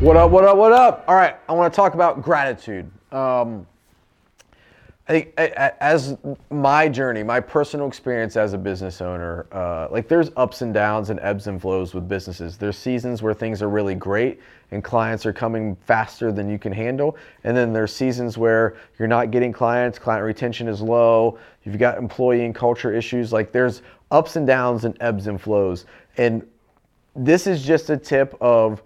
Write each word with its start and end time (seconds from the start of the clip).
What 0.00 0.16
up, 0.16 0.30
what 0.30 0.44
up, 0.44 0.56
what 0.56 0.72
up? 0.72 1.04
All 1.06 1.14
right, 1.14 1.36
I 1.46 1.52
want 1.52 1.70
to 1.70 1.76
talk 1.76 1.92
about 1.92 2.22
gratitude. 2.22 2.90
Um, 3.12 3.66
I 5.06 5.12
think 5.12 5.34
as 5.36 6.16
my 6.48 6.88
journey, 6.88 7.22
my 7.22 7.38
personal 7.38 7.86
experience 7.86 8.34
as 8.34 8.54
a 8.54 8.58
business 8.58 9.02
owner, 9.02 9.46
uh, 9.52 9.88
like 9.90 10.08
there's 10.08 10.30
ups 10.38 10.62
and 10.62 10.72
downs 10.72 11.10
and 11.10 11.20
ebbs 11.20 11.48
and 11.48 11.60
flows 11.60 11.92
with 11.92 12.08
businesses. 12.08 12.56
There's 12.56 12.78
seasons 12.78 13.20
where 13.20 13.34
things 13.34 13.60
are 13.60 13.68
really 13.68 13.94
great 13.94 14.40
and 14.70 14.82
clients 14.82 15.26
are 15.26 15.34
coming 15.34 15.76
faster 15.84 16.32
than 16.32 16.48
you 16.48 16.58
can 16.58 16.72
handle. 16.72 17.18
And 17.44 17.54
then 17.54 17.74
there's 17.74 17.94
seasons 17.94 18.38
where 18.38 18.78
you're 18.98 19.06
not 19.06 19.30
getting 19.30 19.52
clients, 19.52 19.98
client 19.98 20.24
retention 20.24 20.66
is 20.66 20.80
low, 20.80 21.38
you've 21.64 21.76
got 21.76 21.98
employee 21.98 22.46
and 22.46 22.54
culture 22.54 22.90
issues. 22.90 23.34
Like 23.34 23.52
there's 23.52 23.82
ups 24.10 24.36
and 24.36 24.46
downs 24.46 24.86
and 24.86 24.96
ebbs 25.00 25.26
and 25.26 25.38
flows. 25.38 25.84
And 26.16 26.48
this 27.14 27.46
is 27.46 27.62
just 27.62 27.90
a 27.90 27.98
tip 27.98 28.34
of 28.40 28.82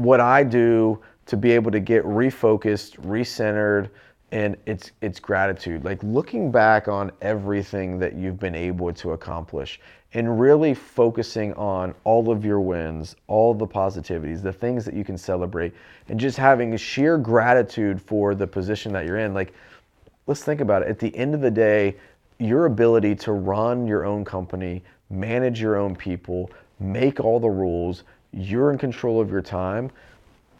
what 0.00 0.20
I 0.20 0.42
do 0.42 1.00
to 1.26 1.36
be 1.36 1.52
able 1.52 1.70
to 1.70 1.80
get 1.80 2.04
refocused, 2.04 2.98
recentered, 3.00 3.90
and 4.32 4.56
it's 4.66 4.92
it's 5.00 5.18
gratitude. 5.18 5.84
Like 5.84 6.02
looking 6.02 6.50
back 6.50 6.88
on 6.88 7.10
everything 7.20 7.98
that 7.98 8.14
you've 8.14 8.38
been 8.38 8.54
able 8.54 8.92
to 8.94 9.12
accomplish 9.12 9.80
and 10.12 10.40
really 10.40 10.74
focusing 10.74 11.52
on 11.54 11.94
all 12.04 12.30
of 12.30 12.44
your 12.44 12.60
wins 12.60 13.14
all 13.28 13.54
the 13.54 13.66
positivities 13.66 14.42
the 14.42 14.52
things 14.52 14.84
that 14.84 14.94
you 14.94 15.04
can 15.04 15.16
celebrate 15.16 15.72
and 16.08 16.18
just 16.18 16.36
having 16.36 16.76
sheer 16.76 17.16
gratitude 17.16 18.00
for 18.02 18.34
the 18.34 18.46
position 18.46 18.92
that 18.92 19.06
you're 19.06 19.18
in. 19.18 19.34
Like 19.34 19.52
let's 20.26 20.42
think 20.42 20.60
about 20.60 20.82
it. 20.82 20.88
At 20.88 20.98
the 20.98 21.14
end 21.16 21.34
of 21.34 21.40
the 21.40 21.50
day 21.50 21.96
your 22.38 22.66
ability 22.66 23.14
to 23.14 23.32
run 23.32 23.86
your 23.86 24.04
own 24.04 24.24
company 24.24 24.82
manage 25.10 25.60
your 25.60 25.76
own 25.76 25.94
people 25.94 26.50
make 26.78 27.20
all 27.20 27.38
the 27.38 27.50
rules 27.50 28.04
you're 28.32 28.70
in 28.70 28.78
control 28.78 29.20
of 29.20 29.30
your 29.30 29.42
time 29.42 29.90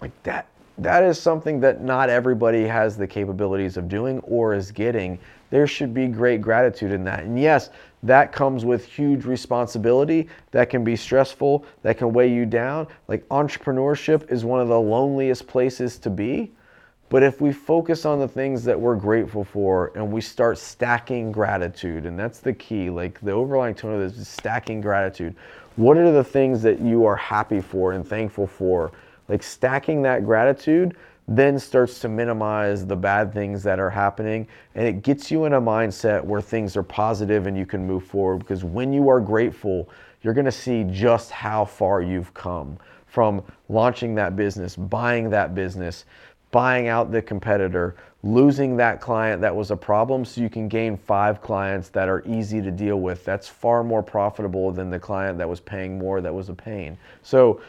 like 0.01 0.23
that 0.23 0.47
that 0.81 1.03
is 1.03 1.21
something 1.21 1.61
that 1.61 1.83
not 1.83 2.09
everybody 2.09 2.67
has 2.67 2.97
the 2.97 3.07
capabilities 3.07 3.77
of 3.77 3.87
doing 3.87 4.19
or 4.21 4.55
is 4.55 4.73
getting. 4.73 5.19
There 5.51 5.67
should 5.67 5.93
be 5.93 6.07
great 6.07 6.41
gratitude 6.41 6.91
in 6.91 7.05
that. 7.05 7.25
And 7.25 7.39
yes, 7.39 7.69
that 8.03 8.33
comes 8.33 8.65
with 8.65 8.87
huge 8.87 9.27
responsibility. 9.27 10.27
That 10.53 10.71
can 10.71 10.83
be 10.83 10.97
stressful, 10.97 11.67
that 11.83 11.99
can 11.99 12.15
weigh 12.15 12.33
you 12.33 12.47
down. 12.47 12.87
Like 13.09 13.29
entrepreneurship 13.29 14.33
is 14.33 14.45
one 14.47 14.61
of 14.61 14.69
the 14.69 14.81
loneliest 14.81 15.47
places 15.47 15.99
to 15.99 16.09
be. 16.09 16.51
But 17.11 17.25
if 17.25 17.41
we 17.41 17.53
focus 17.53 18.07
on 18.07 18.21
the 18.21 18.29
things 18.29 18.65
that 18.65 18.81
we're 18.81 18.97
grateful 18.97 19.45
for 19.45 19.93
and 19.97 20.11
we 20.11 20.21
start 20.23 20.57
stacking 20.57 21.31
gratitude, 21.31 22.07
and 22.07 22.19
that's 22.19 22.39
the 22.39 22.53
key, 22.55 22.89
like 22.89 23.21
the 23.21 23.33
overlying 23.33 23.75
tone 23.75 23.93
of 23.93 24.01
this 24.01 24.17
is 24.17 24.29
stacking 24.29 24.81
gratitude. 24.81 25.35
What 25.81 25.97
are 25.97 26.13
the 26.13 26.23
things 26.23 26.61
that 26.65 26.79
you 26.83 27.07
are 27.07 27.17
happy 27.17 27.63
for 27.63 27.93
and 27.93 28.07
thankful 28.07 28.47
for? 28.47 28.93
Like 29.31 29.43
stacking 29.43 30.03
that 30.03 30.27
gratitude 30.27 30.95
then 31.27 31.59
starts 31.59 32.01
to 32.01 32.09
minimize 32.11 32.85
the 32.85 32.97
bad 32.97 33.33
things 33.33 33.63
that 33.63 33.81
are 33.81 33.89
happening 33.89 34.47
and 34.75 34.87
it 34.87 35.01
gets 35.01 35.31
you 35.31 35.47
in 35.47 35.55
a 35.55 35.61
mindset 35.61 36.23
where 36.23 36.43
things 36.43 36.77
are 36.77 36.83
positive 36.83 37.47
and 37.47 37.57
you 37.57 37.65
can 37.65 37.87
move 37.87 38.05
forward 38.05 38.41
because 38.41 38.63
when 38.63 38.93
you 38.93 39.09
are 39.09 39.21
grateful, 39.21 39.89
you're 40.21 40.35
going 40.35 40.45
to 40.45 40.53
see 40.53 40.85
just 40.85 41.31
how 41.31 41.65
far 41.65 42.03
you've 42.03 42.35
come 42.35 42.77
from 43.07 43.43
launching 43.71 44.15
that 44.17 44.37
business, 44.37 44.77
buying 44.77 45.31
that 45.31 45.55
business, 45.55 46.05
buying 46.51 46.89
out 46.89 47.13
the 47.13 47.23
competitor, 47.23 47.95
losing 48.23 48.77
that 48.77 49.01
client 49.01 49.41
that 49.41 49.55
was 49.55 49.71
a 49.71 49.77
problem 49.77 50.25
so 50.25 50.41
you 50.41 50.51
can 50.51 50.69
gain 50.69 50.97
five 50.97 51.41
clients 51.41 51.89
that 51.91 52.09
are 52.09 52.23
easy 52.27 52.61
to 52.61 52.71
deal 52.71 53.01
with. 53.01 53.25
That's 53.25 53.49
far 53.49 53.83
more 53.85 54.03
profitable 54.03 54.73
than 54.73 54.91
the 54.91 54.99
client 54.99 55.39
that 55.39 55.49
was 55.49 55.61
paying 55.61 55.99
more 55.99 56.21
that 56.21 56.35
was 56.35 56.49
a 56.49 56.55
pain. 56.55 56.99
So 57.23 57.61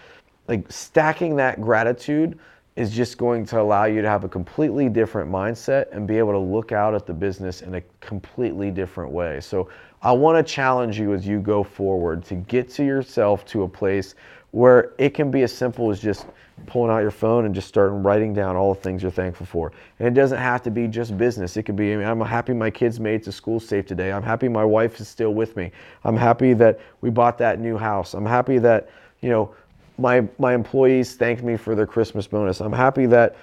like 0.47 0.69
stacking 0.71 1.35
that 1.37 1.61
gratitude 1.61 2.37
is 2.75 2.91
just 2.91 3.17
going 3.17 3.45
to 3.45 3.59
allow 3.59 3.85
you 3.85 4.01
to 4.01 4.09
have 4.09 4.23
a 4.23 4.29
completely 4.29 4.87
different 4.87 5.29
mindset 5.29 5.91
and 5.91 6.07
be 6.07 6.17
able 6.17 6.31
to 6.31 6.39
look 6.39 6.71
out 6.71 6.95
at 6.95 7.05
the 7.05 7.13
business 7.13 7.61
in 7.61 7.75
a 7.75 7.81
completely 7.99 8.71
different 8.71 9.11
way. 9.11 9.41
So 9.41 9.69
I 10.01 10.11
want 10.13 10.45
to 10.45 10.53
challenge 10.53 10.97
you 10.97 11.13
as 11.13 11.27
you 11.27 11.39
go 11.39 11.63
forward 11.63 12.23
to 12.25 12.35
get 12.35 12.69
to 12.71 12.83
yourself 12.83 13.45
to 13.47 13.63
a 13.63 13.67
place 13.67 14.15
where 14.51 14.93
it 14.97 15.13
can 15.13 15.31
be 15.31 15.43
as 15.43 15.53
simple 15.53 15.91
as 15.91 15.99
just 15.99 16.25
pulling 16.65 16.91
out 16.91 16.99
your 16.99 17.11
phone 17.11 17.45
and 17.45 17.55
just 17.55 17.67
starting 17.67 18.03
writing 18.03 18.33
down 18.33 18.55
all 18.55 18.73
the 18.73 18.81
things 18.81 19.01
you're 19.01 19.11
thankful 19.11 19.45
for. 19.45 19.71
And 19.99 20.07
it 20.07 20.13
doesn't 20.13 20.37
have 20.37 20.61
to 20.63 20.71
be 20.71 20.87
just 20.87 21.17
business. 21.17 21.57
It 21.57 21.63
could 21.63 21.75
be 21.75 21.93
I 21.93 21.97
mean, 21.97 22.07
I'm 22.07 22.19
happy 22.21 22.53
my 22.53 22.69
kids 22.69 22.99
made 22.99 23.23
to 23.23 23.31
school 23.31 23.59
safe 23.59 23.85
today. 23.85 24.11
I'm 24.11 24.23
happy 24.23 24.47
my 24.47 24.65
wife 24.65 24.99
is 24.99 25.07
still 25.07 25.33
with 25.33 25.55
me. 25.55 25.71
I'm 26.03 26.17
happy 26.17 26.53
that 26.53 26.79
we 27.01 27.09
bought 27.09 27.37
that 27.39 27.59
new 27.59 27.77
house. 27.77 28.13
I'm 28.13 28.25
happy 28.25 28.57
that, 28.59 28.89
you 29.21 29.29
know, 29.29 29.53
my 29.97 30.27
my 30.37 30.53
employees 30.53 31.15
thanked 31.15 31.43
me 31.43 31.57
for 31.57 31.75
their 31.75 31.87
Christmas 31.87 32.27
bonus. 32.27 32.61
I'm 32.61 32.73
happy 32.73 33.05
that 33.07 33.35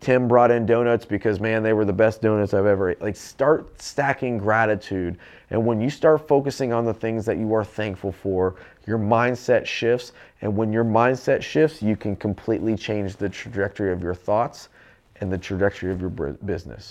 Tim 0.00 0.26
brought 0.26 0.50
in 0.50 0.64
donuts 0.64 1.04
because 1.04 1.38
man, 1.40 1.62
they 1.62 1.72
were 1.72 1.84
the 1.84 1.92
best 1.92 2.22
donuts 2.22 2.54
I've 2.54 2.66
ever 2.66 2.90
ate. 2.90 3.02
Like 3.02 3.16
start 3.16 3.80
stacking 3.80 4.38
gratitude. 4.38 5.18
And 5.50 5.66
when 5.66 5.80
you 5.80 5.90
start 5.90 6.26
focusing 6.26 6.72
on 6.72 6.84
the 6.84 6.94
things 6.94 7.26
that 7.26 7.36
you 7.36 7.52
are 7.54 7.64
thankful 7.64 8.12
for, 8.12 8.56
your 8.86 8.98
mindset 8.98 9.66
shifts. 9.66 10.12
And 10.40 10.56
when 10.56 10.72
your 10.72 10.84
mindset 10.84 11.42
shifts, 11.42 11.82
you 11.82 11.96
can 11.96 12.16
completely 12.16 12.74
change 12.74 13.16
the 13.16 13.28
trajectory 13.28 13.92
of 13.92 14.02
your 14.02 14.14
thoughts 14.14 14.70
and 15.20 15.30
the 15.30 15.38
trajectory 15.38 15.92
of 15.92 16.00
your 16.00 16.10
business. 16.10 16.90